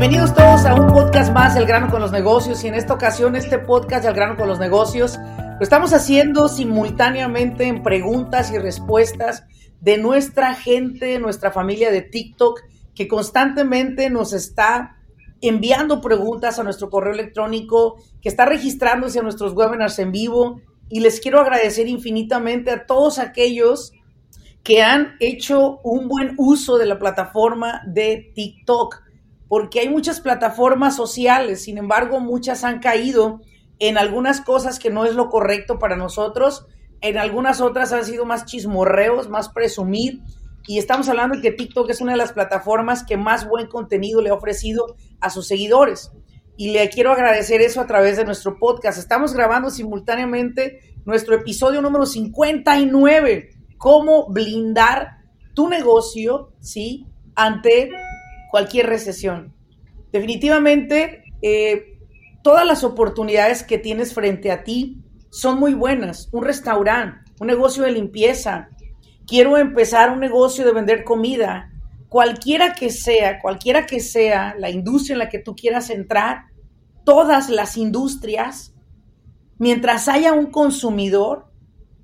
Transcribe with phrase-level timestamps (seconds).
[0.00, 2.62] Bienvenidos todos a un podcast más, El grano con los negocios.
[2.62, 7.64] Y en esta ocasión, este podcast, El grano con los negocios, lo estamos haciendo simultáneamente
[7.66, 9.42] en preguntas y respuestas
[9.80, 12.60] de nuestra gente, nuestra familia de TikTok,
[12.94, 14.98] que constantemente nos está
[15.40, 20.60] enviando preguntas a nuestro correo electrónico, que está registrándose a nuestros webinars en vivo.
[20.88, 23.92] Y les quiero agradecer infinitamente a todos aquellos
[24.62, 29.07] que han hecho un buen uso de la plataforma de TikTok
[29.48, 33.40] porque hay muchas plataformas sociales, sin embargo, muchas han caído
[33.78, 36.66] en algunas cosas que no es lo correcto para nosotros,
[37.00, 40.22] en algunas otras han sido más chismorreos, más presumir,
[40.66, 44.20] y estamos hablando de que TikTok es una de las plataformas que más buen contenido
[44.20, 46.12] le ha ofrecido a sus seguidores.
[46.58, 48.98] Y le quiero agradecer eso a través de nuestro podcast.
[48.98, 55.18] Estamos grabando simultáneamente nuestro episodio número 59, cómo blindar
[55.54, 57.06] tu negocio, ¿sí?
[57.34, 57.90] Ante
[58.50, 59.54] cualquier recesión.
[60.12, 61.98] Definitivamente, eh,
[62.42, 66.28] todas las oportunidades que tienes frente a ti son muy buenas.
[66.32, 68.68] Un restaurante, un negocio de limpieza,
[69.26, 71.70] quiero empezar un negocio de vender comida,
[72.08, 76.46] cualquiera que sea, cualquiera que sea la industria en la que tú quieras entrar,
[77.04, 78.74] todas las industrias,
[79.58, 81.52] mientras haya un consumidor,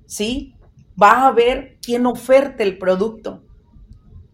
[0.05, 0.55] ¿sí?
[1.01, 3.44] Va a haber quien oferte el producto.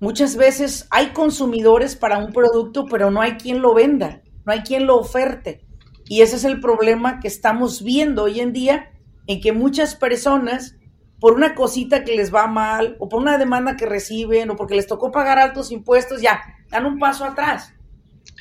[0.01, 4.61] Muchas veces hay consumidores para un producto, pero no hay quien lo venda, no hay
[4.61, 5.63] quien lo oferte.
[6.05, 8.89] Y ese es el problema que estamos viendo hoy en día,
[9.27, 10.75] en que muchas personas,
[11.19, 14.73] por una cosita que les va mal, o por una demanda que reciben, o porque
[14.73, 16.41] les tocó pagar altos impuestos, ya,
[16.71, 17.71] dan un paso atrás.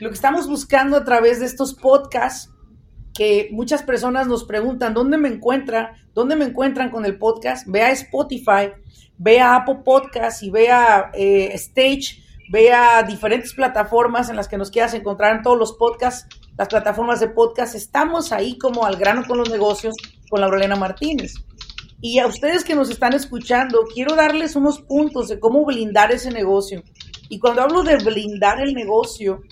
[0.01, 2.51] Lo que estamos buscando a través de estos podcasts,
[3.13, 5.89] que muchas personas nos preguntan, ¿dónde me encuentran?
[6.15, 7.67] ¿Dónde me encuentran con el podcast?
[7.69, 8.73] Ve a Spotify,
[9.21, 14.95] vea Apple Podcast y vea eh, Stage, vea diferentes plataformas en las que nos quieras
[14.95, 16.27] encontrar en todos los podcasts,
[16.57, 17.75] las plataformas de podcast.
[17.75, 19.95] Estamos ahí como al grano con los negocios
[20.31, 21.35] con Laurelena Martínez.
[22.01, 26.31] Y a ustedes que nos están escuchando, quiero darles unos puntos de cómo blindar ese
[26.31, 26.83] negocio.
[27.29, 29.43] Y cuando hablo de blindar el negocio,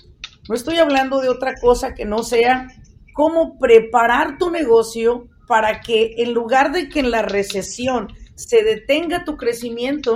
[0.47, 2.69] no estoy hablando de otra cosa que no sea
[3.13, 8.07] cómo preparar tu negocio para que en lugar de que en la recesión
[8.39, 10.13] se detenga tu crecimiento,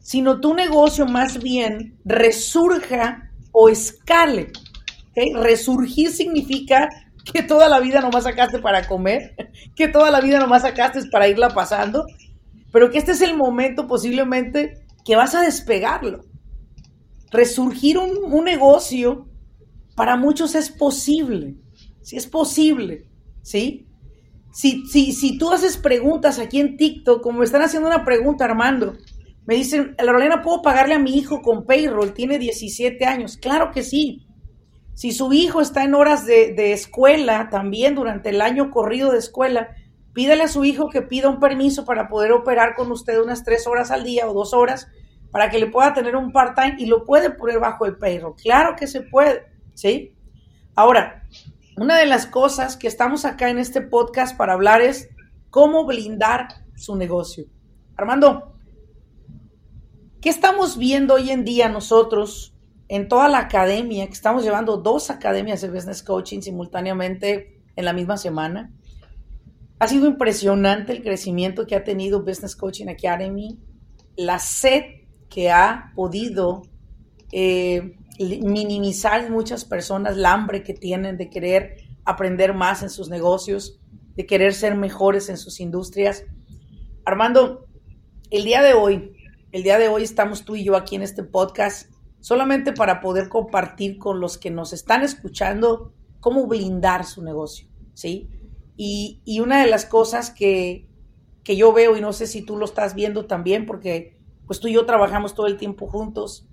[0.00, 4.52] sino tu negocio más bien resurja o escale.
[5.34, 6.90] Resurgir significa
[7.32, 9.34] que toda la vida nomás sacaste para comer,
[9.74, 12.04] que toda la vida nomás sacaste para irla pasando,
[12.70, 16.20] pero que este es el momento posiblemente que vas a despegarlo.
[17.30, 19.26] Resurgir un, negocio
[19.96, 21.56] para muchos es posible,
[22.02, 23.08] sí es posible,
[23.40, 23.83] ¿sí?
[24.54, 28.44] Si, si, si tú haces preguntas aquí en TikTok, como me están haciendo una pregunta,
[28.44, 28.94] Armando,
[29.46, 32.14] me dicen, Lorena, ¿puedo pagarle a mi hijo con payroll?
[32.14, 33.36] Tiene 17 años.
[33.36, 34.26] Claro que sí.
[34.94, 39.18] Si su hijo está en horas de, de, escuela, también durante el año corrido de
[39.18, 39.74] escuela,
[40.12, 43.66] pídele a su hijo que pida un permiso para poder operar con usted unas tres
[43.66, 44.86] horas al día o dos horas
[45.32, 48.36] para que le pueda tener un part-time y lo puede poner bajo el payroll.
[48.36, 49.42] Claro que se puede,
[49.74, 50.14] ¿sí?
[50.76, 51.24] Ahora,
[51.76, 55.08] una de las cosas que estamos acá en este podcast para hablar es
[55.50, 57.46] cómo blindar su negocio.
[57.96, 58.56] Armando,
[60.20, 62.54] ¿qué estamos viendo hoy en día nosotros
[62.88, 67.92] en toda la academia, que estamos llevando dos academias de business coaching simultáneamente en la
[67.92, 68.72] misma semana?
[69.80, 73.58] Ha sido impresionante el crecimiento que ha tenido Business Coaching Academy,
[74.16, 74.82] la sed
[75.28, 76.62] que ha podido
[77.32, 83.80] eh, minimizar muchas personas el hambre que tienen de querer aprender más en sus negocios,
[84.14, 86.24] de querer ser mejores en sus industrias.
[87.04, 87.66] Armando,
[88.30, 89.12] el día de hoy,
[89.52, 91.90] el día de hoy estamos tú y yo aquí en este podcast
[92.20, 98.30] solamente para poder compartir con los que nos están escuchando cómo blindar su negocio, ¿sí?
[98.76, 100.88] Y, y una de las cosas que,
[101.44, 104.16] que yo veo, y no sé si tú lo estás viendo también, porque
[104.46, 106.48] pues tú y yo trabajamos todo el tiempo juntos,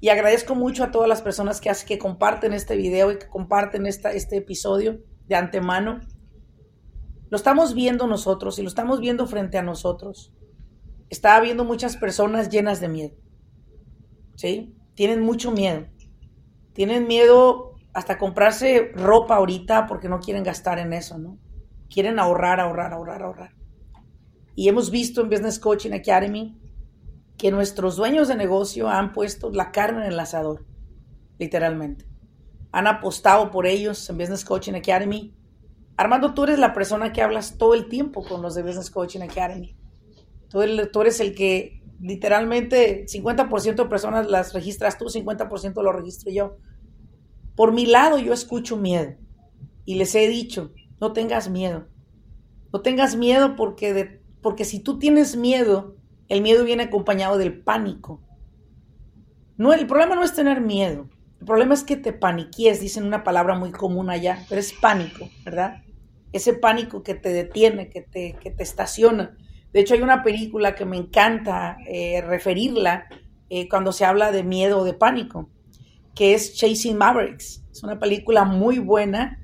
[0.00, 3.86] y agradezco mucho a todas las personas que, que comparten este video y que comparten
[3.86, 6.00] esta, este episodio de antemano.
[7.30, 10.32] Lo estamos viendo nosotros y lo estamos viendo frente a nosotros.
[11.10, 13.16] estaba viendo muchas personas llenas de miedo.
[14.36, 14.74] ¿Sí?
[14.94, 15.86] Tienen mucho miedo.
[16.74, 21.38] Tienen miedo hasta comprarse ropa ahorita porque no quieren gastar en eso, ¿no?
[21.92, 23.54] Quieren ahorrar, ahorrar, ahorrar, ahorrar.
[24.54, 26.56] Y hemos visto en Business Coaching Academy
[27.38, 30.66] que nuestros dueños de negocio han puesto la carne en el asador,
[31.38, 32.04] literalmente.
[32.72, 35.34] Han apostado por ellos en Business Coaching Academy.
[35.96, 39.20] Armando, tú eres la persona que hablas todo el tiempo con los de Business Coaching
[39.20, 39.76] Academy.
[40.48, 46.56] Tú, eres el que literalmente 50% de personas las registras tú, 50% lo registro yo.
[47.54, 49.14] Por mi lado yo escucho miedo
[49.84, 51.86] y les he dicho, no tengas miedo.
[52.72, 55.97] No tengas miedo porque, porque si tú tienes miedo,
[56.28, 58.20] el miedo viene acompañado del pánico.
[59.56, 61.08] No, el problema no es tener miedo.
[61.40, 65.28] El problema es que te paniquies, dicen una palabra muy común allá, pero es pánico,
[65.44, 65.82] ¿verdad?
[66.32, 69.36] Ese pánico que te detiene, que te, que te estaciona.
[69.72, 73.06] De hecho, hay una película que me encanta eh, referirla
[73.50, 75.48] eh, cuando se habla de miedo o de pánico,
[76.14, 77.64] que es Chasing Mavericks.
[77.70, 79.38] Es una película muy buena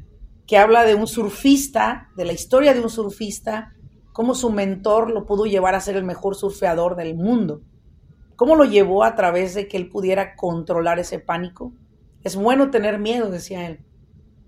[0.47, 3.74] que habla de un surfista, de la historia de un surfista,
[4.15, 7.63] cómo su mentor lo pudo llevar a ser el mejor surfeador del mundo.
[8.37, 11.73] ¿Cómo lo llevó a través de que él pudiera controlar ese pánico?
[12.23, 13.85] Es bueno tener miedo, decía él,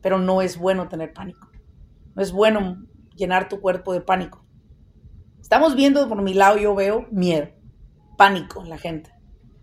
[0.00, 1.48] pero no es bueno tener pánico.
[2.14, 2.86] No es bueno
[3.16, 4.44] llenar tu cuerpo de pánico.
[5.40, 7.48] Estamos viendo por mi lado, yo veo miedo,
[8.16, 9.10] pánico en la gente.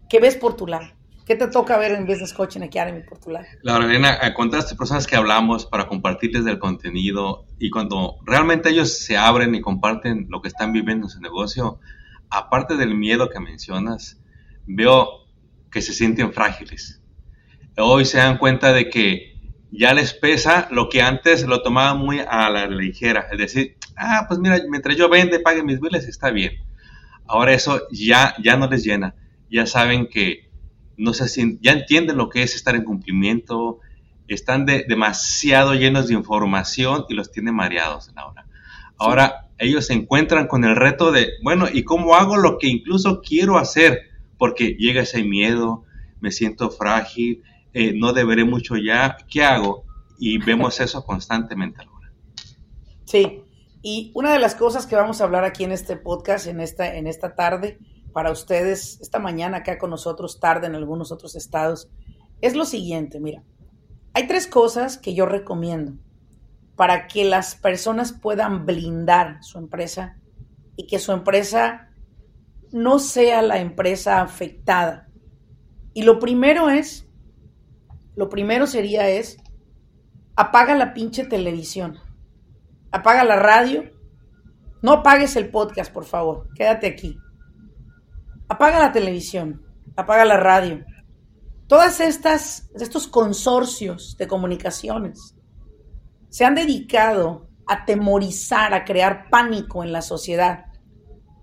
[0.10, 0.88] ¿Qué ves por tu lado?
[1.26, 3.46] ¿Qué te toca ver en Business Coaching Academy por tu lado?
[3.62, 8.18] Laura Elena, eh, con todas estas personas que hablamos para compartirles del contenido y cuando
[8.26, 11.80] realmente ellos se abren y comparten lo que están viviendo en su negocio,
[12.30, 14.22] aparte del miedo que mencionas,
[14.66, 15.26] veo
[15.72, 17.02] que se sienten frágiles.
[17.78, 19.40] Hoy se dan cuenta de que
[19.72, 23.28] ya les pesa lo que antes lo tomaban muy a la ligera.
[23.32, 26.52] Es decir, ah, pues mira, mientras yo vende, pague mis biles, está bien.
[27.26, 29.16] Ahora eso ya, ya no les llena.
[29.50, 30.53] Ya saben que
[30.98, 33.80] no sé si, ya entienden lo que es estar en cumplimiento,
[34.28, 38.46] están demasiado llenos de información y los tienen mareados ahora.
[38.98, 43.22] Ahora ellos se encuentran con el reto de, bueno, ¿y cómo hago lo que incluso
[43.22, 44.02] quiero hacer?
[44.38, 45.84] Porque llega ese miedo,
[46.20, 47.44] me siento frágil,
[47.74, 49.84] eh, no deberé mucho ya, ¿qué hago?
[50.20, 52.12] Y vemos eso constantemente ahora.
[53.06, 53.42] Sí,
[53.82, 56.96] y una de las cosas que vamos a hablar aquí en este podcast, en esta,
[56.96, 57.78] en esta tarde,
[58.14, 61.90] para ustedes, esta mañana acá con nosotros, tarde en algunos otros estados,
[62.42, 63.44] es lo siguiente, mira,
[64.14, 65.94] hay tres cosas que yo recomiendo
[66.76, 70.18] para que las personas puedan blindar su empresa
[70.76, 71.90] y que su empresa
[72.72, 75.08] no sea la empresa afectada.
[75.94, 77.08] Y lo primero es,
[78.16, 79.38] lo primero sería es,
[80.36, 82.00] apaga la pinche televisión
[82.94, 83.92] apaga la radio,
[84.84, 87.18] no apagues el podcast, por favor, quédate aquí.
[88.48, 90.84] Apaga la televisión, apaga la radio.
[91.68, 95.36] Todas estas, estos consorcios de comunicaciones
[96.30, 100.66] se han dedicado a temorizar, a crear pánico en la sociedad.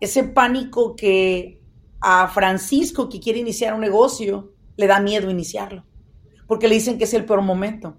[0.00, 1.60] Ese pánico que
[2.00, 5.84] a Francisco que quiere iniciar un negocio le da miedo iniciarlo,
[6.46, 7.98] porque le dicen que es el peor momento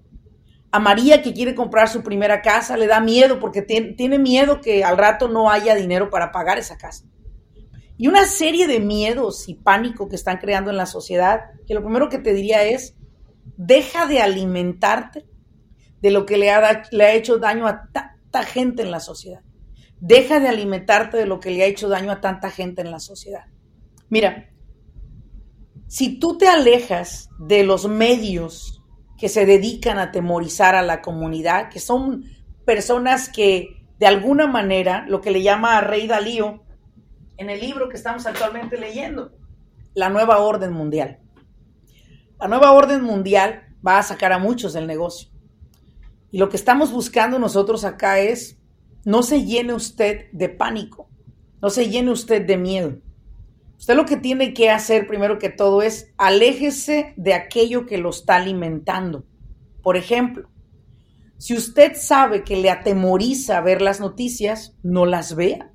[0.71, 4.83] a María que quiere comprar su primera casa le da miedo porque tiene, miedo que
[4.83, 7.05] al rato no haya dinero para pagar esa casa.
[8.01, 11.83] Y una serie de miedos y pánico que están creando en la sociedad, que lo
[11.83, 12.95] primero que te diría es,
[13.57, 15.27] deja de alimentarte
[16.01, 19.41] de lo que le ha, le ha hecho daño a tanta gente en la sociedad.
[19.99, 22.99] Deja de alimentarte de lo que le ha hecho daño a tanta gente en la
[22.99, 23.43] sociedad.
[24.09, 24.49] Mira,
[25.85, 28.81] si tú te alejas de los medios
[29.15, 32.23] que se dedican a temorizar a la comunidad, que son
[32.65, 36.63] personas que de alguna manera, lo que le llama a Rey Dalío
[37.37, 39.31] en el libro que estamos actualmente leyendo,
[39.93, 41.19] la nueva orden mundial.
[42.39, 45.29] La nueva orden mundial va a sacar a muchos del negocio.
[46.31, 48.57] Y lo que estamos buscando nosotros acá es,
[49.03, 51.09] no se llene usted de pánico,
[51.61, 52.97] no se llene usted de miedo.
[53.77, 58.11] Usted lo que tiene que hacer primero que todo es aléjese de aquello que lo
[58.11, 59.25] está alimentando.
[59.81, 60.49] Por ejemplo,
[61.37, 65.70] si usted sabe que le atemoriza ver las noticias, no las vea.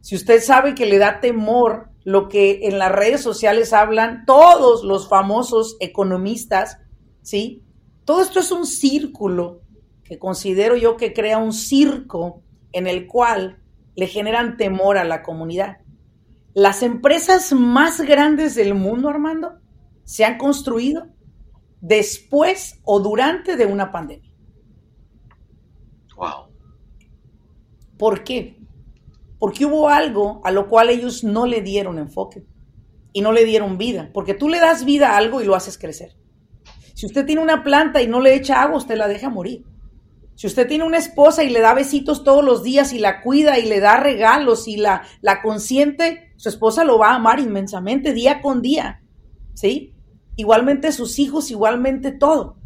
[0.00, 4.84] Si usted sabe que le da temor lo que en las redes sociales hablan todos
[4.84, 6.78] los famosos economistas,
[7.22, 7.62] ¿sí?
[8.04, 9.60] Todo esto es un círculo
[10.04, 13.62] que considero yo que crea un circo en el cual
[13.94, 15.78] le generan temor a la comunidad.
[16.54, 19.58] Las empresas más grandes del mundo, Armando,
[20.04, 21.08] se han construido
[21.80, 24.32] después o durante de una pandemia.
[26.16, 26.48] Wow.
[27.98, 28.57] ¿Por qué?
[29.38, 32.44] Porque hubo algo a lo cual ellos no le dieron enfoque
[33.12, 35.78] y no le dieron vida, porque tú le das vida a algo y lo haces
[35.78, 36.16] crecer.
[36.94, 39.64] Si usted tiene una planta y no le echa agua, usted la deja morir.
[40.34, 43.58] Si usted tiene una esposa y le da besitos todos los días y la cuida
[43.58, 48.12] y le da regalos y la, la consiente, su esposa lo va a amar inmensamente
[48.12, 49.02] día con día.
[49.54, 49.94] ¿Sí?
[50.36, 52.56] Igualmente sus hijos, igualmente todo.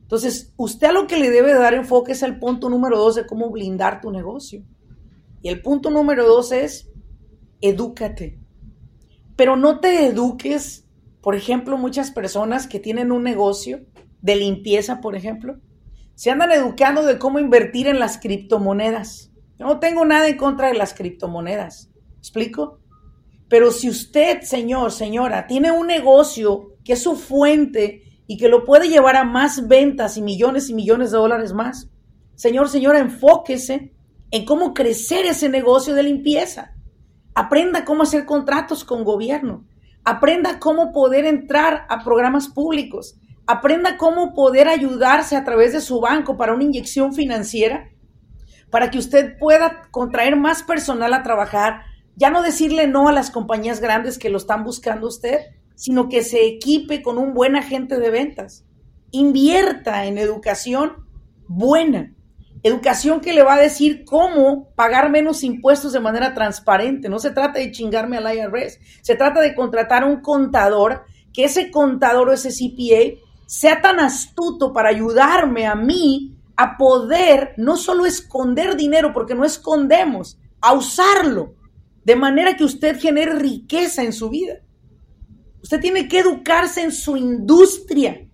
[0.00, 3.26] Entonces, usted a lo que le debe dar enfoque es el punto número dos de
[3.26, 4.62] cómo blindar tu negocio.
[5.44, 6.90] Y el punto número dos es,
[7.60, 8.40] edúcate.
[9.36, 10.88] Pero no te eduques,
[11.20, 13.84] por ejemplo, muchas personas que tienen un negocio
[14.22, 15.60] de limpieza, por ejemplo,
[16.14, 19.32] se andan educando de cómo invertir en las criptomonedas.
[19.58, 21.90] Yo no tengo nada en contra de las criptomonedas.
[22.16, 22.80] ¿Explico?
[23.46, 28.64] Pero si usted, señor, señora, tiene un negocio que es su fuente y que lo
[28.64, 31.90] puede llevar a más ventas y millones y millones de dólares más,
[32.34, 33.93] señor, señora, enfóquese
[34.34, 36.74] en cómo crecer ese negocio de limpieza.
[37.34, 39.64] Aprenda cómo hacer contratos con gobierno.
[40.04, 46.00] Aprenda cómo poder entrar a programas públicos aprenda cómo poder ayudarse a través de su
[46.00, 47.90] banco para una inyección financiera,
[48.70, 51.82] para que usted pueda contraer más personal a trabajar,
[52.16, 55.40] ya no decirle no a las compañías grandes que lo están buscando usted,
[55.74, 58.64] sino que se equipe con un buen agente de ventas.
[59.10, 61.06] Invierta en educación
[61.46, 62.14] buena,
[62.64, 67.10] educación que le va a decir cómo pagar menos impuestos de manera transparente.
[67.10, 71.44] No se trata de chingarme al IRS, se trata de contratar a un contador, que
[71.44, 77.76] ese contador o ese CPA sea tan astuto para ayudarme a mí a poder no
[77.76, 81.56] solo esconder dinero, porque no escondemos, a usarlo,
[82.04, 84.54] de manera que usted genere riqueza en su vida.
[85.62, 88.26] Usted tiene que educarse en su industria,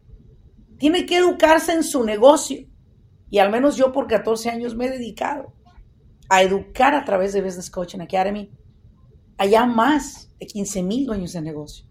[0.78, 2.69] tiene que educarse en su negocio.
[3.30, 5.52] Y al menos yo por 14 años me he dedicado
[6.28, 8.50] a educar a través de Business Coaching Academy
[9.38, 11.86] allá más de 15 mil dueños de negocio.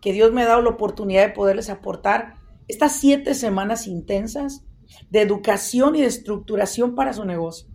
[0.00, 2.36] Que Dios me ha dado la oportunidad de poderles aportar
[2.68, 4.64] estas siete semanas intensas
[5.10, 7.68] de educación y de estructuración para su negocio.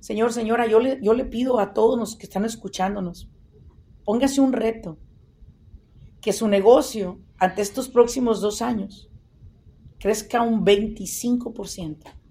[0.00, 3.30] Señor, señora, yo le, yo le pido a todos los que están escuchándonos,
[4.04, 4.98] póngase un reto,
[6.20, 9.08] que su negocio ante estos próximos dos años
[9.98, 12.21] crezca un 25%.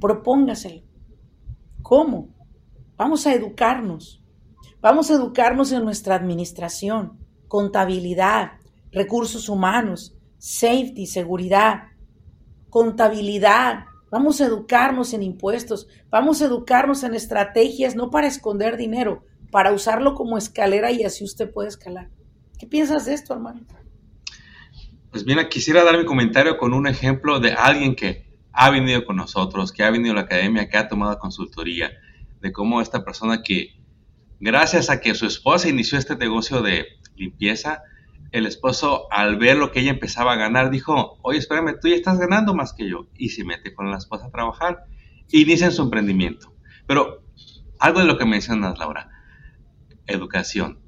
[0.00, 0.82] Propóngaselo.
[1.82, 2.34] ¿Cómo?
[2.96, 4.22] Vamos a educarnos.
[4.80, 8.52] Vamos a educarnos en nuestra administración, contabilidad,
[8.92, 11.88] recursos humanos, safety, seguridad,
[12.70, 13.84] contabilidad.
[14.10, 19.72] Vamos a educarnos en impuestos, vamos a educarnos en estrategias, no para esconder dinero, para
[19.72, 22.08] usarlo como escalera y así usted puede escalar.
[22.58, 23.60] ¿Qué piensas de esto, hermano?
[25.10, 29.16] Pues mira, quisiera dar mi comentario con un ejemplo de alguien que ha venido con
[29.16, 31.92] nosotros, que ha venido a la academia, que ha tomado consultoría,
[32.40, 33.80] de cómo esta persona que,
[34.40, 37.82] gracias a que su esposa inició este negocio de limpieza,
[38.32, 41.96] el esposo, al ver lo que ella empezaba a ganar, dijo, oye, espérame, tú ya
[41.96, 43.08] estás ganando más que yo.
[43.16, 44.84] Y se mete con la esposa a trabajar.
[45.32, 46.52] En su emprendimiento.
[46.86, 47.22] Pero
[47.78, 49.10] algo de lo que mencionas, Laura,
[50.06, 50.80] educación.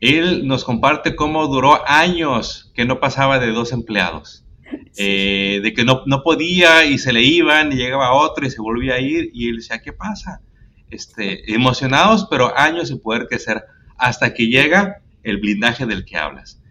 [0.00, 4.41] Él nos comparte cómo duró años que no pasaba de dos empleados.
[4.98, 8.60] Eh, de que no, no, podía y se le iban y llegaba otro y se
[8.60, 10.42] volvía a ir y él decía, ¿qué pasa?
[10.90, 13.64] Este, emocionados, pero años sin poder crecer
[13.96, 16.62] hasta que llega el blindaje del que hablas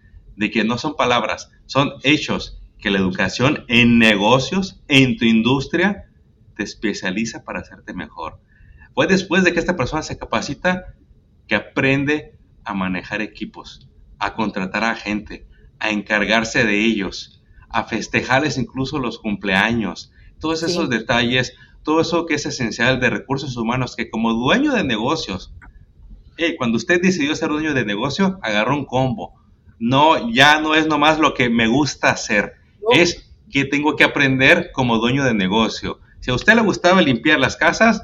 [0.42, 6.10] de que no son palabras, son hechos, que la educación en negocios, en tu industria,
[6.56, 8.42] te especializa para hacerte mejor.
[8.96, 10.96] Fue después de que esta persona se capacita
[11.48, 17.41] que aprende a manejar equipos, a contratar a gente, a encargarse de ellos,
[17.74, 23.56] a festejarles incluso los cumpleaños, todos esos detalles, todo eso que es esencial de recursos
[23.58, 25.54] humanos, que como dueño de negocios,
[26.58, 29.34] cuando usted decidió ser dueño de negocio, agarró un combo,
[29.80, 32.54] no, ya no es nomás lo que me gusta hacer,
[32.94, 36.00] es que tengo que aprender como dueño de negocio.
[36.20, 38.04] Si a usted le gustaba limpiar las casas,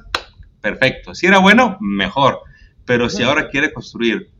[0.62, 1.15] perfecto.
[1.15, 2.41] Si era bueno, mejor.
[2.86, 4.31] Pero si ahora quiere construir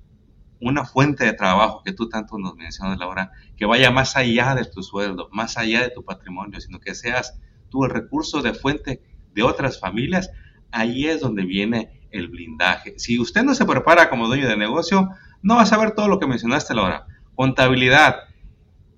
[0.60, 4.66] una fuente de trabajo que tú tanto nos mencionas, Laura, que vaya más allá de
[4.66, 9.02] tu sueldo, más allá de tu patrimonio, sino que seas tú el recurso de fuente
[9.34, 10.32] de otras familias,
[10.72, 12.98] ahí es donde viene el blindaje.
[12.98, 15.10] Si usted no se prepara como dueño de negocio,
[15.42, 17.06] no va a saber todo lo que mencionaste, Laura.
[17.36, 18.16] Contabilidad.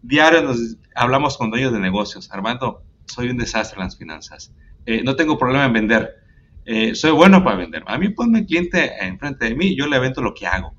[0.02, 2.32] Diario nos hablamos con dueños de negocios.
[2.32, 4.54] Armando, soy un desastre en las finanzas.
[4.86, 6.16] Eh, no tengo problema en vender.
[6.66, 7.84] Eh, soy bueno para vender.
[7.88, 10.74] A mí ponme cliente enfrente de mí, yo le vendo lo que hago.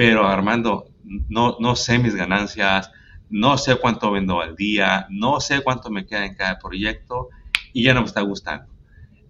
[0.00, 0.86] Pero Armando,
[1.28, 2.90] no, no sé mis ganancias,
[3.28, 7.28] no sé cuánto vendo al día, no sé cuánto me queda en cada proyecto
[7.74, 8.72] y ya no me está gustando.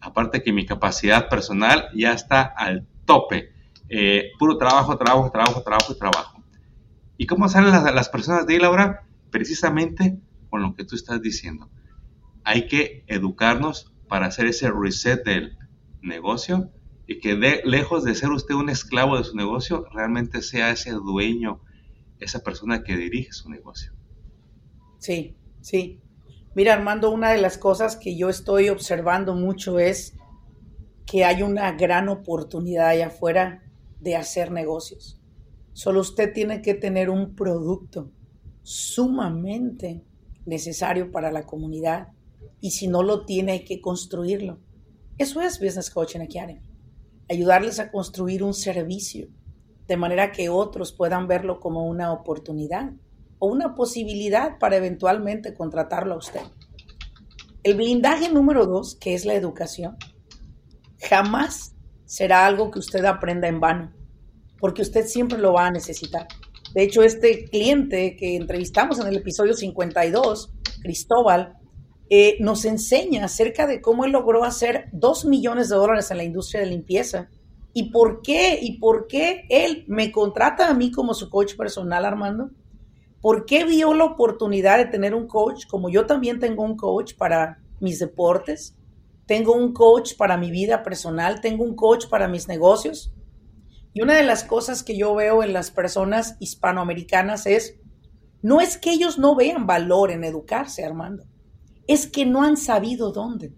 [0.01, 3.53] Aparte que mi capacidad personal ya está al tope.
[3.89, 6.45] Eh, puro trabajo, trabajo, trabajo, trabajo y trabajo.
[7.17, 9.09] ¿Y cómo salen las, las personas de ahí, Laura?
[9.33, 11.69] Precisamente con lo que tú estás diciendo.
[12.45, 15.59] Hay que educarnos para hacer ese reset del
[16.01, 16.71] negocio
[17.11, 21.61] y que lejos de ser usted un esclavo de su negocio, realmente sea ese dueño,
[22.21, 23.93] esa persona que dirige su negocio.
[25.01, 26.01] Sí, sí.
[26.55, 30.15] Mira, Armando, una de las cosas que yo estoy observando mucho es
[31.05, 33.65] que hay una gran oportunidad allá afuera
[33.99, 35.21] de hacer negocios.
[35.73, 38.13] Solo usted tiene que tener un producto
[38.63, 40.05] sumamente
[40.47, 42.13] necesario para la comunidad
[42.61, 44.61] y si no lo tiene hay que construirlo.
[45.19, 46.70] Eso es Business Coaching Academy.
[47.31, 49.29] Ayudarles a construir un servicio
[49.87, 52.93] de manera que otros puedan verlo como una oportunidad
[53.39, 56.43] o una posibilidad para eventualmente contratarlo a usted.
[57.63, 59.97] El blindaje número dos, que es la educación,
[61.09, 63.93] jamás será algo que usted aprenda en vano,
[64.59, 66.27] porque usted siempre lo va a necesitar.
[66.75, 71.60] De hecho, este cliente que entrevistamos en el episodio 52, Cristóbal,
[72.11, 76.25] eh, nos enseña acerca de cómo él logró hacer dos millones de dólares en la
[76.25, 77.31] industria de limpieza
[77.73, 82.05] y por qué, y por qué él me contrata a mí como su coach personal,
[82.05, 82.51] Armando,
[83.21, 87.15] ¿Por qué vio la oportunidad de tener un coach como yo también tengo un coach
[87.15, 88.77] para mis deportes?
[89.27, 93.13] Tengo un coach para mi vida personal, tengo un coach para mis negocios.
[93.93, 97.77] Y una de las cosas que yo veo en las personas hispanoamericanas es,
[98.41, 101.25] no es que ellos no vean valor en educarse, Armando,
[101.93, 103.53] es que no han sabido dónde,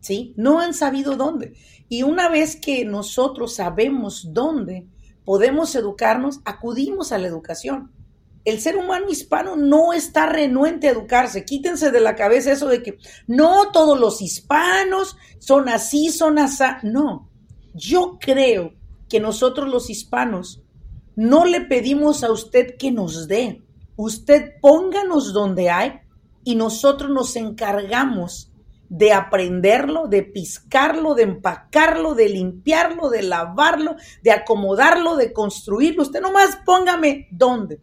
[0.00, 0.34] ¿sí?
[0.36, 1.54] No han sabido dónde.
[1.88, 4.86] Y una vez que nosotros sabemos dónde
[5.24, 7.90] podemos educarnos, acudimos a la educación
[8.48, 11.44] el ser humano hispano no está renuente a educarse.
[11.44, 16.64] Quítense de la cabeza eso de que no todos los hispanos son así, son así.
[16.82, 17.28] No,
[17.74, 18.72] yo creo
[19.08, 20.62] que nosotros los hispanos
[21.14, 23.62] no le pedimos a usted que nos dé.
[23.96, 26.00] Usted pónganos donde hay
[26.44, 28.52] y nosotros nos encargamos
[28.88, 36.02] de aprenderlo, de piscarlo, de empacarlo, de limpiarlo, de lavarlo, de acomodarlo, de construirlo.
[36.02, 37.80] Usted nomás póngame dónde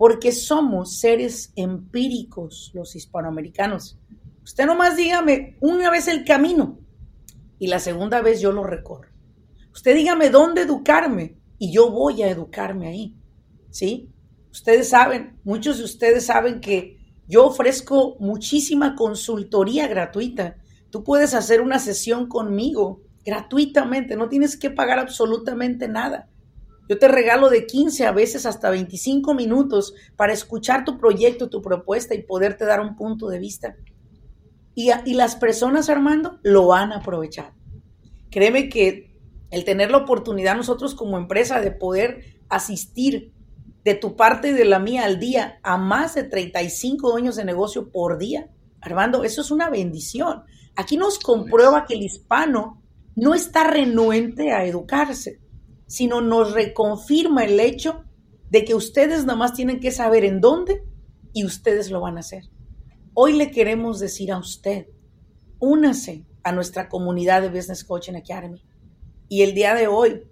[0.00, 3.98] porque somos seres empíricos los hispanoamericanos.
[4.42, 6.78] Usted nomás dígame una vez el camino
[7.58, 9.10] y la segunda vez yo lo recorro.
[9.74, 13.14] Usted dígame dónde educarme y yo voy a educarme ahí.
[13.68, 14.08] ¿Sí?
[14.50, 16.98] Ustedes saben, muchos de ustedes saben que
[17.30, 20.56] yo ofrezco muchísima consultoría gratuita.
[20.90, 26.28] Tú puedes hacer una sesión conmigo gratuitamente, no tienes que pagar absolutamente nada.
[26.88, 31.62] Yo te regalo de 15 a veces hasta 25 minutos para escuchar tu proyecto, tu
[31.62, 33.76] propuesta y poderte dar un punto de vista.
[34.74, 37.52] Y, las personas, Armando, lo han aprovechado.
[38.30, 39.16] Créeme que
[39.52, 43.32] el tener la oportunidad nosotros como empresa de poder asistir
[43.84, 47.44] de tu parte y de la mía al día a más de 35 dueños de
[47.44, 50.42] negocio por día, Armando, eso es una bendición.
[50.76, 52.82] Aquí nos comprueba que el hispano
[53.14, 55.40] no está renuente a educarse
[55.90, 58.04] sino nos reconfirma el hecho
[58.48, 60.84] de que ustedes nomás tienen que saber en dónde
[61.32, 62.44] y ustedes lo van a hacer.
[63.12, 64.86] Hoy le queremos decir a usted,
[65.58, 68.62] únase a nuestra comunidad de Business Coaching Academy.
[69.28, 70.22] Y el día de hoy,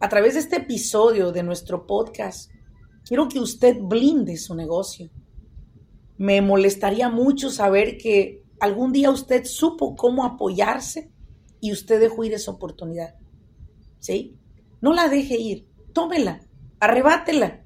[0.00, 2.50] a través de este episodio de nuestro podcast,
[3.06, 5.10] quiero que usted blinde su negocio.
[6.18, 11.10] Me molestaría mucho saber que algún día usted supo cómo apoyarse
[11.60, 13.14] y usted dejó ir esa oportunidad.
[13.98, 14.36] ¿Sí?
[14.80, 16.40] No la deje ir, tómela,
[16.80, 17.62] arrebátela.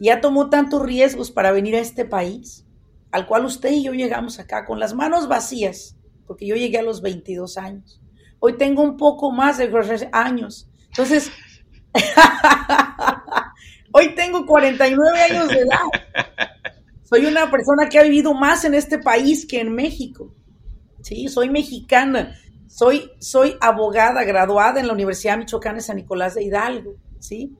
[0.00, 2.66] Ya tomó tantos riesgos para venir a este país,
[3.10, 6.82] al cual usted y yo llegamos acá con las manos vacías, porque yo llegué a
[6.82, 8.00] los 22 años.
[8.40, 9.70] Hoy tengo un poco más de
[10.12, 10.68] años.
[10.88, 11.30] Entonces,
[14.52, 15.80] 49 años de edad.
[17.04, 20.34] Soy una persona que ha vivido más en este país que en México.
[21.02, 22.36] Sí, soy mexicana.
[22.68, 27.56] Soy, soy abogada graduada en la Universidad Michoacana de San Nicolás de Hidalgo, ¿sí?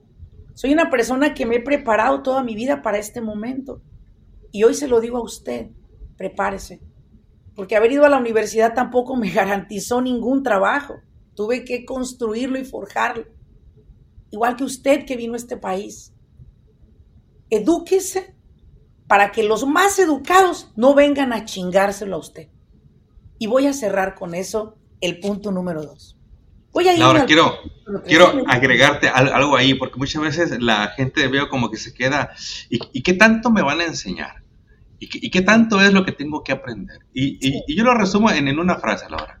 [0.53, 3.81] Soy una persona que me he preparado toda mi vida para este momento.
[4.51, 5.71] Y hoy se lo digo a usted,
[6.15, 6.79] prepárese.
[7.55, 10.95] Porque haber ido a la universidad tampoco me garantizó ningún trabajo.
[11.35, 13.25] Tuve que construirlo y forjarlo.
[14.31, 16.12] Igual que usted que vino a este país.
[17.53, 18.33] Edúquese
[19.07, 22.47] para que los más educados no vengan a chingárselo a usted.
[23.37, 26.17] Y voy a cerrar con eso el punto número dos.
[26.71, 27.59] Voy a ir Ahora quiero,
[28.07, 32.31] quiero agregarte algo ahí, porque muchas veces la gente veo como que se queda,
[32.69, 34.43] ¿y, qué tanto me van a enseñar?
[34.97, 37.01] ¿Y qué, tanto es lo que tengo que aprender?
[37.13, 39.39] Y, yo lo resumo en, en, una frase, Laura.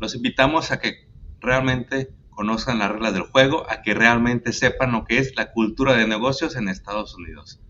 [0.00, 1.06] los invitamos a que
[1.38, 5.94] realmente conozcan las reglas del juego, a que realmente sepan lo que es la cultura
[5.94, 7.60] de negocios en Estados Unidos.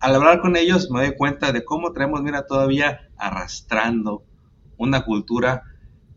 [0.00, 4.24] Al hablar con ellos me doy cuenta de cómo traemos, mira, todavía arrastrando
[4.76, 5.62] una cultura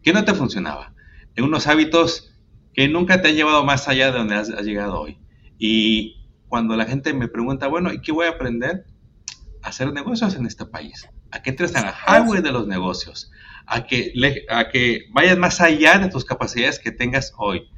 [0.03, 0.93] que no te funcionaba,
[1.35, 2.33] en unos hábitos
[2.73, 5.19] que nunca te han llevado más allá de donde has, llegado hoy.
[5.59, 8.85] Y cuando la gente me pregunta, bueno, ¿y qué voy a aprender?
[9.61, 13.31] A hacer negocios en este país, a que entres en el highway de los negocios,
[13.67, 14.11] a que,
[14.49, 17.69] a que vayas más allá de tus capacidades que tengas hoy.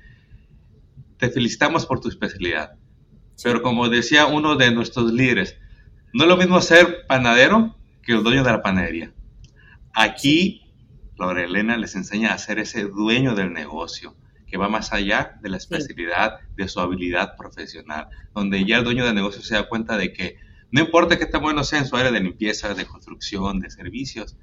[1.24, 2.74] Te felicitamos por tu especialidad.
[3.42, 5.58] Pero como decía uno de nuestros líderes,
[6.12, 9.14] no es lo mismo ser panadero que el dueño de la panadería.
[9.94, 10.70] Aquí,
[11.18, 15.48] Laura Elena les enseña a ser ese dueño del negocio, que va más allá de
[15.48, 19.96] la especialidad, de su habilidad profesional, donde ya el dueño del negocio se da cuenta
[19.96, 20.36] de que
[20.72, 24.36] no importa qué tan bueno sea en su área de limpieza, de construcción, de servicios,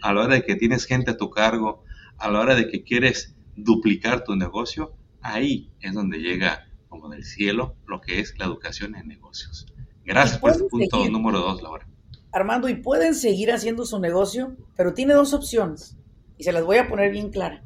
[0.00, 1.84] a la hora de que tienes gente a tu cargo,
[2.16, 7.24] a la hora de que quieres duplicar tu negocio, ahí es donde llega como del
[7.24, 9.66] cielo lo que es la educación en negocios.
[10.04, 11.88] Gracias por este punto número dos, Laura.
[12.30, 15.96] Armando, y pueden seguir haciendo su negocio, pero tiene dos opciones,
[16.36, 17.64] y se las voy a poner bien clara.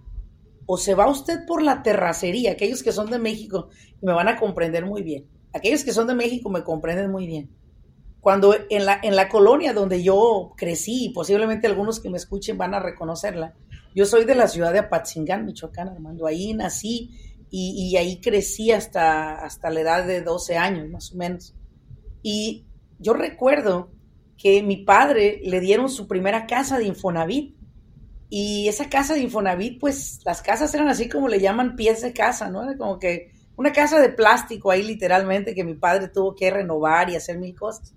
[0.66, 3.70] O se va usted por la terracería, aquellos que son de México
[4.02, 5.26] me van a comprender muy bien.
[5.52, 7.50] Aquellos que son de México me comprenden muy bien.
[8.20, 12.58] Cuando en la, en la colonia donde yo crecí, y posiblemente algunos que me escuchen
[12.58, 13.54] van a reconocerla,
[13.94, 16.26] yo soy de la ciudad de Apatzingán, Michoacán, Armando.
[16.26, 17.10] Ahí nací
[17.50, 21.54] y, ahí crecí hasta, hasta la edad de 12 años, más o menos.
[22.22, 22.66] Y
[22.98, 23.90] yo recuerdo
[24.36, 27.56] que mi padre le dieron su primera casa de Infonavit.
[28.30, 32.12] Y esa casa de Infonavit, pues las casas eran así como le llaman pies de
[32.12, 32.76] casa, ¿no?
[32.76, 37.16] Como que una casa de plástico ahí literalmente que mi padre tuvo que renovar y
[37.16, 37.94] hacer mil cosas.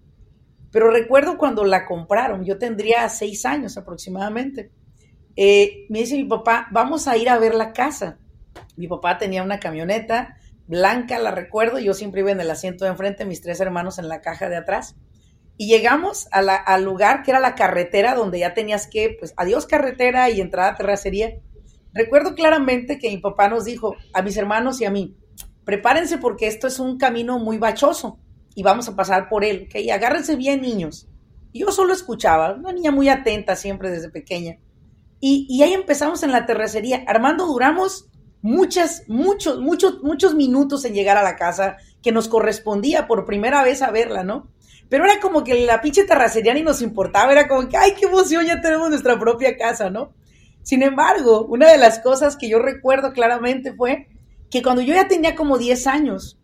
[0.72, 4.72] Pero recuerdo cuando la compraron, yo tendría seis años aproximadamente.
[5.36, 8.18] Eh, me dice mi papá, vamos a ir a ver la casa.
[8.82, 12.90] Mi papá tenía una camioneta blanca, la recuerdo, yo siempre iba en el asiento de
[12.90, 14.96] enfrente, mis tres hermanos en la caja de atrás.
[15.56, 20.32] Y llegamos al lugar que era la carretera donde ya tenías que, pues, adiós carretera
[20.32, 21.36] y entrada a terracería.
[21.94, 25.16] Recuerdo claramente que mi papá nos dijo a mis hermanos y a mí,
[25.64, 28.18] prepárense porque esto es un camino muy bachoso
[28.56, 29.92] y vamos a pasar por él, ¿ok?
[29.94, 31.08] Agárrense bien, niños.
[31.54, 34.58] Yo solo escuchaba, una niña muy atenta siempre desde pequeña.
[35.20, 37.04] Y, y ahí empezamos en la terracería.
[37.06, 38.08] Armando, duramos
[38.42, 43.64] muchas, muchos, muchos, muchos minutos en llegar a la casa que nos correspondía por primera
[43.64, 44.50] vez a verla, ¿no?
[44.90, 48.08] Pero era como que la pinche terracería ni nos importaba, era como que, ay, qué
[48.08, 50.14] emoción, ya tenemos nuestra propia casa, ¿no?
[50.64, 54.08] Sin embargo, una de las cosas que yo recuerdo claramente fue
[54.50, 56.38] que cuando yo ya tenía como 10 años,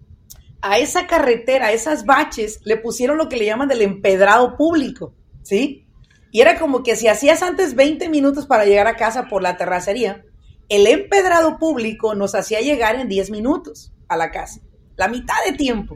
[0.61, 5.13] a esa carretera, a esas baches, le pusieron lo que le llaman del empedrado público,
[5.43, 5.87] ¿sí?
[6.31, 9.57] Y era como que si hacías antes 20 minutos para llegar a casa por la
[9.57, 10.25] terracería,
[10.69, 14.61] el empedrado público nos hacía llegar en 10 minutos a la casa,
[14.95, 15.95] la mitad de tiempo.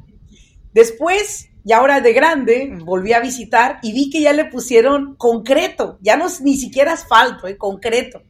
[0.74, 5.98] Después, ya ahora de grande, volví a visitar y vi que ya le pusieron concreto,
[6.02, 8.24] ya no ni siquiera asfalto, eh, concreto.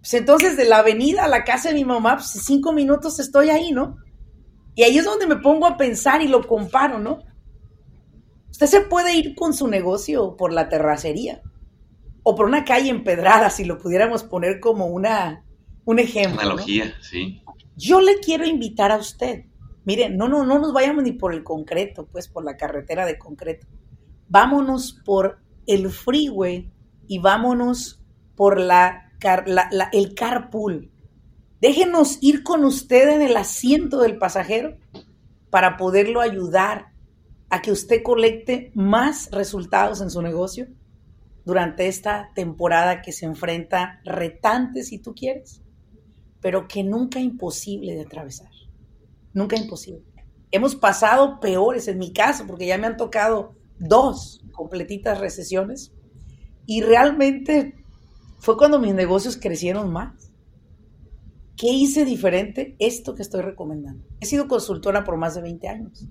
[0.00, 3.50] Pues entonces de la avenida a la casa de mi mamá, pues cinco minutos estoy
[3.50, 3.96] ahí, ¿no?
[4.74, 7.20] Y ahí es donde me pongo a pensar y lo comparo, ¿no?
[8.50, 11.42] Usted se puede ir con su negocio por la terracería
[12.22, 15.44] o por una calle empedrada, si lo pudiéramos poner como una,
[15.84, 16.40] un ejemplo.
[16.40, 17.42] Analogía, sí.
[17.76, 19.44] Yo le quiero invitar a usted.
[19.84, 23.18] Mire, no, no, no nos vayamos ni por el concreto, pues por la carretera de
[23.18, 23.66] concreto.
[24.28, 26.70] Vámonos por el freeway
[27.06, 28.00] y vámonos
[28.34, 29.12] por la,
[29.46, 30.90] la, el carpool.
[31.60, 34.76] Déjenos ir con usted en el asiento del pasajero
[35.50, 36.92] para poderlo ayudar
[37.50, 40.66] a que usted colecte más resultados en su negocio
[41.44, 45.63] durante esta temporada que se enfrenta retante, si tú quieres
[46.44, 48.50] pero que nunca imposible de atravesar.
[49.32, 50.04] Nunca imposible.
[50.50, 55.94] Hemos pasado peores en mi caso, porque ya me han tocado dos completitas recesiones
[56.66, 57.82] y realmente
[58.40, 60.34] fue cuando mis negocios crecieron más.
[61.56, 62.76] ¿Qué hice diferente?
[62.78, 64.04] Esto que estoy recomendando.
[64.20, 66.06] He sido consultora por más de 20 años.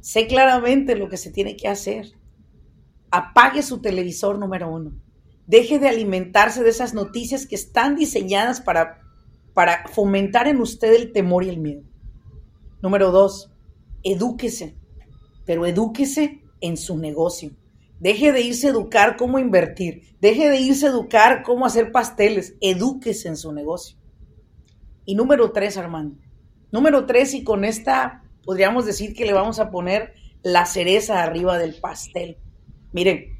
[0.00, 2.10] Sé claramente lo que se tiene que hacer.
[3.12, 5.00] Apague su televisor número uno.
[5.46, 8.99] Deje de alimentarse de esas noticias que están diseñadas para
[9.60, 11.82] para fomentar en usted el temor y el miedo.
[12.80, 13.52] Número dos,
[14.02, 14.74] edúquese,
[15.44, 17.50] pero edúquese en su negocio.
[17.98, 22.56] Deje de irse a educar cómo invertir, deje de irse a educar cómo hacer pasteles,
[22.62, 23.98] edúquese en su negocio.
[25.04, 26.16] Y número tres, Armando.
[26.72, 31.58] Número tres, y con esta podríamos decir que le vamos a poner la cereza arriba
[31.58, 32.38] del pastel.
[32.92, 33.38] Miren,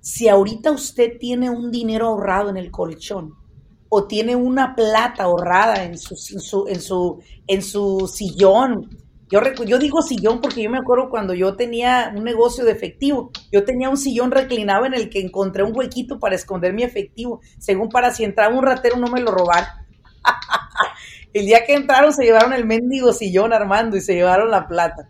[0.00, 3.42] si ahorita usted tiene un dinero ahorrado en el colchón,
[3.88, 8.88] o tiene una plata ahorrada en su, en su, en su, en su sillón.
[9.30, 13.30] Yo, yo digo sillón porque yo me acuerdo cuando yo tenía un negocio de efectivo,
[13.50, 17.40] yo tenía un sillón reclinado en el que encontré un huequito para esconder mi efectivo,
[17.58, 19.86] según para si entraba un ratero no me lo robara.
[21.32, 25.08] el día que entraron se llevaron el mendigo sillón Armando y se llevaron la plata.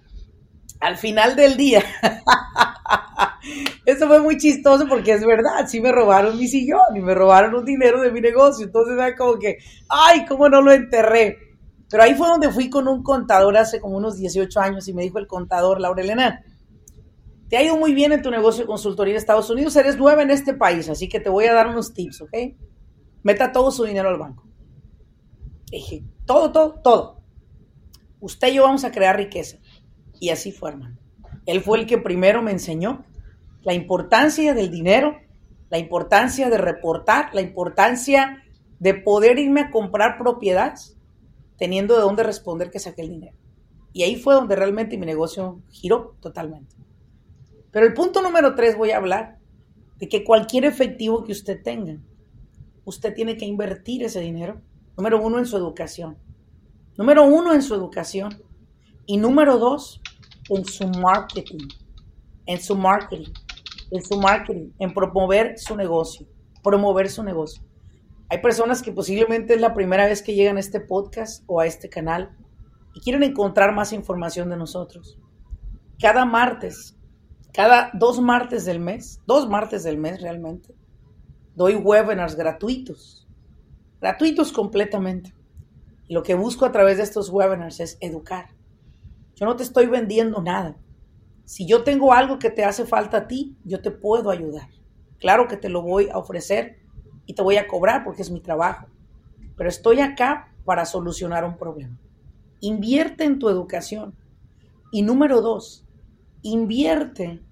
[0.81, 1.83] Al final del día,
[3.87, 7.55] eso fue muy chistoso porque es verdad, sí me robaron mi sillón y me robaron
[7.55, 8.66] un dinero de mi negocio.
[8.66, 11.38] Entonces era como que, ay, ¿cómo no lo enterré?
[11.90, 15.03] Pero ahí fue donde fui con un contador hace como unos 18 años y me
[15.03, 16.42] dijo el contador, Laura Elena,
[17.48, 20.22] te ha ido muy bien en tu negocio de consultoría en Estados Unidos, eres nueva
[20.22, 22.33] en este país, así que te voy a dar unos tips, ¿ok?
[23.22, 24.44] Meta todo su dinero al banco.
[25.70, 27.22] Dije, todo, todo, todo.
[28.20, 29.59] Usted y yo vamos a crear riqueza.
[30.18, 30.96] Y así fue, hermano.
[31.47, 33.05] Él fue el que primero me enseñó
[33.63, 35.17] la importancia del dinero,
[35.71, 38.43] la importancia de reportar, la importancia
[38.79, 40.99] de poder irme a comprar propiedades
[41.57, 43.37] teniendo de dónde responder que saqué el dinero.
[43.93, 46.77] Y ahí fue donde realmente mi negocio giró totalmente.
[47.71, 49.39] Pero el punto número tres voy a hablar
[49.99, 51.99] de que cualquier efectivo que usted tenga,
[52.85, 54.61] usted tiene que invertir ese dinero,
[54.97, 56.19] número uno, en su educación.
[56.97, 58.43] Número uno, en su educación.
[59.07, 60.01] Y número dos,
[60.49, 61.69] en su marketing.
[62.47, 63.33] En su marketing.
[63.91, 64.71] En su marketing.
[64.79, 66.27] En promover su negocio.
[66.63, 67.63] Promover su negocio.
[68.29, 71.67] Hay personas que posiblemente es la primera vez que llegan a este podcast o a
[71.67, 72.37] este canal
[72.95, 75.19] y quieren encontrar más información de nosotros.
[76.01, 76.97] Cada martes,
[77.53, 80.75] cada dos martes del mes, dos martes del mes realmente,
[81.55, 83.29] doy webinars gratuitos.
[84.01, 85.35] Gratuitos completamente
[86.09, 88.54] lo que busco a través de estos webinars es educar.
[89.35, 90.77] Yo no te estoy vendiendo nada.
[91.44, 94.68] Si yo tengo algo que te hace falta a ti, yo te puedo ayudar.
[95.18, 96.79] Claro que te lo voy a ofrecer
[97.27, 98.87] y te voy a cobrar porque es mi trabajo.
[99.57, 101.99] Pero estoy acá para solucionar un problema.
[102.61, 104.14] Invierte en tu educación.
[104.90, 105.85] Y número dos,
[106.42, 107.42] invierte.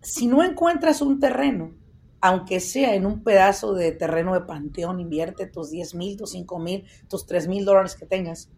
[0.00, 1.74] Si no encuentras un terreno,
[2.20, 6.58] aunque sea en un pedazo de terreno de panteón, invierte tus 10 mil, tus 5
[6.58, 8.50] mil, tus 3 mil dólares que tengas,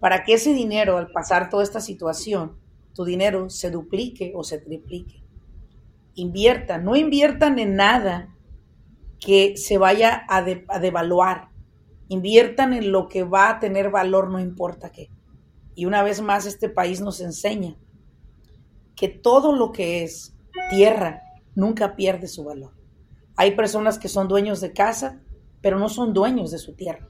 [0.00, 2.58] para que ese dinero, al pasar toda esta situación,
[2.94, 5.22] tu dinero se duplique o se triplique.
[6.14, 8.34] Inviertan, no inviertan en nada
[9.20, 11.50] que se vaya a, a devaluar.
[12.08, 15.10] Inviertan en lo que va a tener valor, no importa qué.
[15.74, 17.76] Y una vez más, este país nos enseña
[18.96, 20.36] que todo lo que es
[20.70, 21.22] tierra
[21.54, 22.72] nunca pierde su valor.
[23.36, 25.20] Hay personas que son dueños de casa,
[25.60, 27.08] pero no son dueños de su tierra.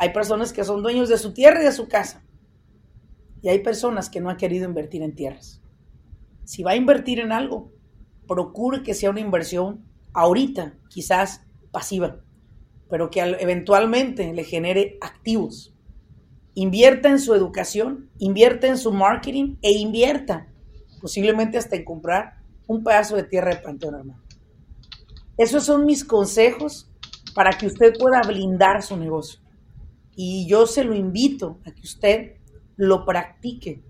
[0.00, 2.24] Hay personas que son dueños de su tierra y de su casa.
[3.42, 5.60] Y hay personas que no han querido invertir en tierras.
[6.44, 7.70] Si va a invertir en algo,
[8.26, 9.84] procure que sea una inversión
[10.14, 12.24] ahorita, quizás pasiva,
[12.88, 15.74] pero que eventualmente le genere activos.
[16.54, 20.48] Invierta en su educación, invierta en su marketing e invierta
[20.98, 24.22] posiblemente hasta en comprar un pedazo de tierra de panteón, hermano.
[25.36, 26.90] Esos son mis consejos
[27.34, 29.40] para que usted pueda blindar su negocio.
[30.16, 32.36] Y yo se lo invito a que usted
[32.76, 33.82] lo practique.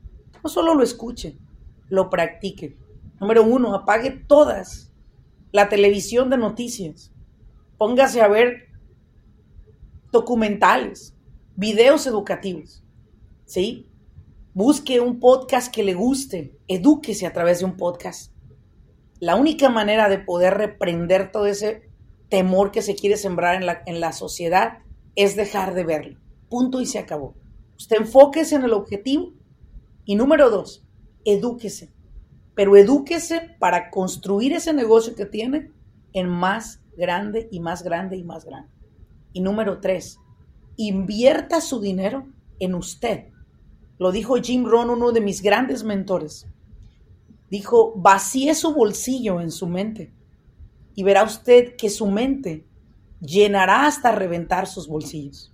[0.43, 1.39] No solo lo escuche,
[1.89, 2.77] lo practique.
[3.21, 4.93] Número uno, apague todas
[5.53, 7.13] la televisión de noticias.
[7.79, 8.69] Póngase a ver
[10.13, 11.15] documentales,
[11.57, 12.83] videos educativos.
[13.45, 13.89] ¿Sí?
[14.55, 18.33] Busque un podcast que le guste, edúquese a través de un podcast
[19.21, 21.89] la única manera de poder reprender todo ese
[22.31, 24.79] temor que se quiere sembrar en la, en la sociedad
[25.15, 26.19] es dejar de verlo.
[26.49, 27.35] Punto y se acabó.
[27.77, 29.33] Usted enfóquese en el objetivo.
[30.05, 30.85] Y número dos,
[31.25, 31.93] edúquese.
[32.55, 35.71] Pero edúquese para construir ese negocio que tiene
[36.13, 38.71] en más grande y más grande y más grande.
[39.33, 40.19] Y número tres,
[40.77, 42.27] invierta su dinero
[42.59, 43.29] en usted.
[43.99, 46.47] Lo dijo Jim Rohn, uno de mis grandes mentores.
[47.51, 50.13] Dijo, vacíe su bolsillo en su mente
[50.95, 52.67] y verá usted que su mente
[53.21, 55.53] llenará hasta reventar sus bolsillos.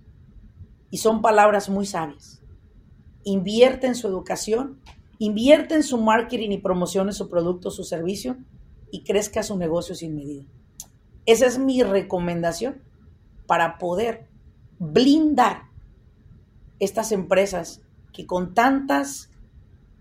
[0.89, 2.41] Y son palabras muy sabias.
[3.23, 4.79] Invierte en su educación,
[5.19, 8.37] invierte en su marketing y promocione su producto, su servicio
[8.91, 10.45] y crezca su negocio sin medida.
[11.25, 12.81] Esa es mi recomendación
[13.45, 14.27] para poder
[14.79, 15.63] blindar
[16.79, 17.81] estas empresas
[18.13, 19.29] que con tantas,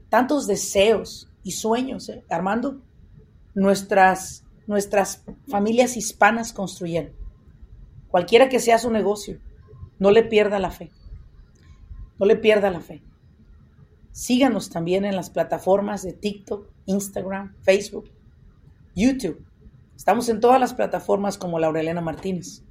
[0.09, 2.25] tantos deseos, y sueños, ¿eh?
[2.29, 2.83] Armando,
[3.55, 7.13] nuestras, nuestras familias hispanas construyeron.
[8.17, 9.41] Cualquiera que sea su negocio,
[9.99, 10.91] no le pierda la fe.
[12.19, 13.03] No le pierda la fe.
[14.11, 18.11] Síganos también en las plataformas de TikTok, Instagram, Facebook,
[18.95, 19.45] YouTube.
[19.95, 22.63] Estamos en todas las plataformas como Laurelena Martínez.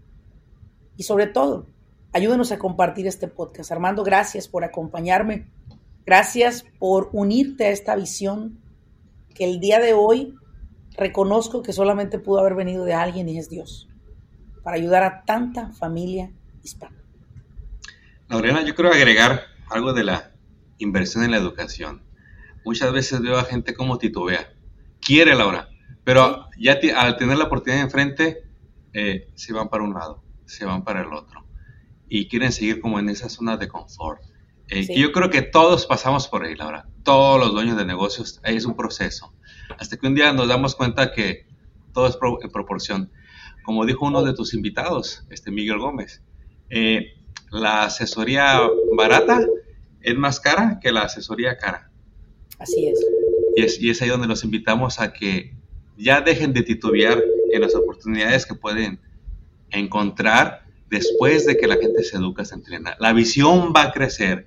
[0.97, 1.67] y sobre todo,
[2.11, 3.71] ayúdenos a compartir este podcast.
[3.71, 5.45] Armando, gracias por acompañarme.
[6.07, 8.63] Gracias por unirte a esta visión
[9.35, 10.33] que el día de hoy
[10.97, 13.87] reconozco que solamente pudo haber venido de alguien y es Dios,
[14.65, 16.31] para ayudar a tanta familia
[16.63, 16.97] hispana.
[18.27, 20.31] Lorena, yo quiero agregar algo de la
[20.79, 22.01] inversión en la educación.
[22.65, 24.51] Muchas veces veo a gente como titubea.
[24.99, 25.69] Quiere Laura,
[26.03, 28.43] pero ya al tener la oportunidad enfrente,
[28.93, 31.45] eh, se van para un lado, se van para el otro.
[32.09, 34.23] Y quieren seguir como en esa zona de confort.
[34.69, 36.87] Eh, yo creo que todos pasamos por ahí, Laura.
[37.03, 39.31] Todos los dueños de negocios, ahí es un proceso.
[39.77, 41.45] Hasta que un día nos damos cuenta que
[41.93, 43.11] todo es en proporción.
[43.65, 46.21] Como dijo uno de tus invitados, este Miguel Gómez,
[46.69, 47.15] eh,
[47.51, 48.61] la asesoría
[48.95, 49.45] barata
[50.01, 51.89] es más cara que la asesoría cara.
[52.59, 53.03] Así es.
[53.55, 55.53] Y es, y es ahí donde los invitamos a que
[55.97, 58.99] ya dejen de titubear en las oportunidades que pueden
[59.71, 62.95] encontrar después de que la gente se educa, se entrena.
[62.99, 64.45] La visión va a crecer,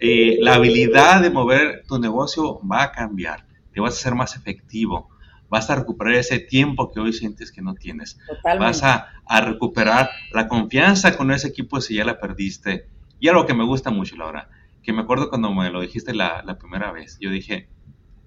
[0.00, 4.34] eh, la habilidad de mover tu negocio va a cambiar, te vas a ser más
[4.34, 5.08] efectivo,
[5.50, 8.18] vas a recuperar ese tiempo que hoy sientes que no tienes,
[8.58, 9.08] vas a,
[9.42, 12.86] recuperar la confianza con ese equipo si ya la perdiste.
[13.18, 14.48] Y algo que me gusta mucho, Laura,
[14.82, 17.68] que me acuerdo cuando me lo dijiste la, la primera vez, yo dije,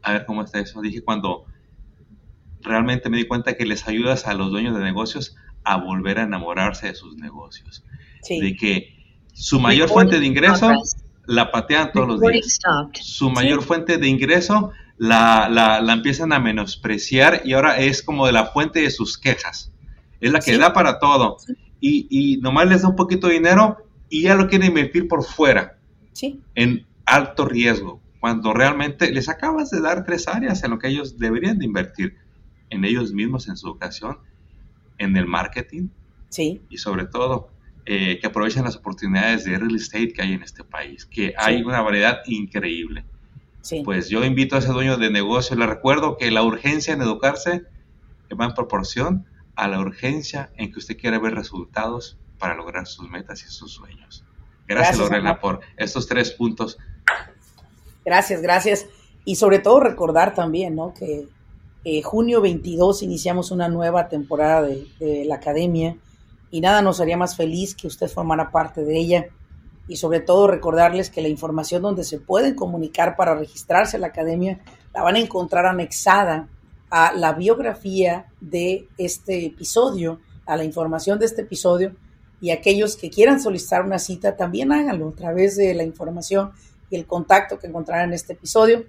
[0.02, 1.46] a ver cómo está eso, dije cuando
[2.62, 6.24] realmente me di cuenta que les ayudas a los dueños de negocios a volver a
[6.24, 7.84] enamorarse de sus negocios.
[8.30, 8.96] De que
[9.34, 10.72] su mayor fuente de ingreso
[11.26, 12.60] la patean todos los días.
[13.02, 18.32] Su mayor fuente de ingreso la, la, empiezan a menospreciar y ahora es como de
[18.32, 19.72] la fuente de sus quejas.
[20.22, 21.38] Es la que da para todo.
[21.80, 23.78] Y, y nomás les da un poquito de dinero
[24.10, 25.78] y ya lo quieren invertir por fuera.
[26.56, 28.00] En alto riesgo.
[28.20, 32.16] Cuando realmente les acabas de dar tres áreas en lo que ellos deberían de invertir
[32.70, 34.18] en ellos mismos, en su educación,
[34.98, 35.90] en el marketing.
[36.30, 36.62] Sí.
[36.70, 37.50] Y sobre todo,
[37.86, 41.64] eh, que aprovechen las oportunidades de real estate que hay en este país, que hay
[41.64, 43.04] una variedad increíble.
[43.63, 43.82] Sí.
[43.84, 47.63] Pues yo invito a ese dueño de negocio, le recuerdo que la urgencia en educarse
[48.39, 53.10] va en proporción a la urgencia en que usted quiere ver resultados para lograr sus
[53.10, 54.26] metas y sus sueños.
[54.67, 56.78] Gracias, Lorena, por estos tres puntos.
[58.06, 58.86] Gracias, gracias.
[59.26, 60.93] Y sobre todo recordar también, ¿no?
[60.93, 61.28] Que
[61.86, 65.97] eh, junio 22 iniciamos una nueva temporada de, la academia
[66.49, 69.26] y nada nos haría más feliz que usted formara parte de ella
[69.88, 74.08] y sobre todo recordarles que la información donde se pueden comunicar para registrarse a la
[74.08, 74.60] academia
[74.93, 76.48] la van a encontrar anexada
[76.89, 81.96] a la biografía de este episodio, a la información de este episodio
[82.39, 86.52] y aquellos que quieran solicitar una cita también háganlo a través de la información
[86.89, 88.86] y el contacto que encontrarán en este episodio.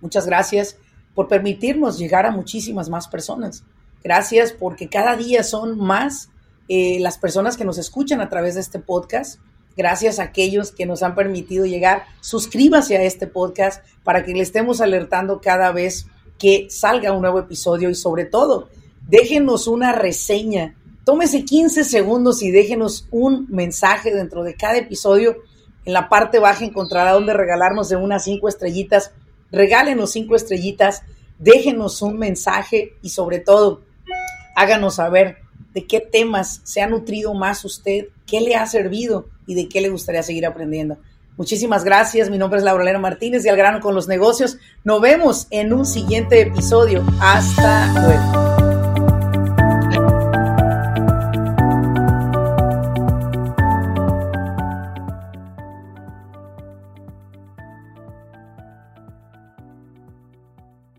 [0.00, 0.76] Muchas gracias
[1.14, 3.64] por permitirnos llegar a muchísimas más personas.
[4.02, 6.30] Gracias porque cada día son más
[6.68, 9.40] eh, las personas que nos escuchan a través de este podcast.
[9.76, 12.04] Gracias a aquellos que nos han permitido llegar.
[12.20, 16.06] Suscríbase a este podcast para que le estemos alertando cada vez
[16.38, 18.68] que salga un nuevo episodio y sobre todo,
[19.08, 20.74] déjenos una reseña.
[21.04, 25.36] Tómese 15 segundos y déjenos un mensaje dentro de cada episodio.
[25.84, 29.12] En la parte baja encontrará donde regalarnos de unas cinco estrellitas
[29.50, 31.02] regálenos cinco estrellitas,
[31.38, 33.82] déjenos un mensaje y sobre todo
[34.56, 35.38] háganos saber
[35.74, 39.80] de qué temas se ha nutrido más usted, qué le ha servido y de qué
[39.80, 40.98] le gustaría seguir aprendiendo.
[41.36, 42.28] Muchísimas gracias.
[42.28, 44.58] Mi nombre es Laura Elena Martínez de Al Grano con los Negocios.
[44.84, 47.02] Nos vemos en un siguiente episodio.
[47.20, 48.49] Hasta luego.